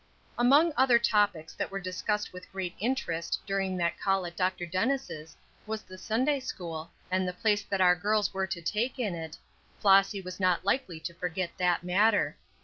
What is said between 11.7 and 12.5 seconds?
matter.